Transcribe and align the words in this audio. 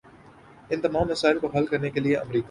ان 0.69 0.81
تمام 0.81 1.07
مسائل 1.07 1.39
کو 1.39 1.47
حل 1.47 1.65
کرنے 1.65 1.89
کے 1.89 1.99
لیے 1.99 2.15
امریکہ 2.17 2.39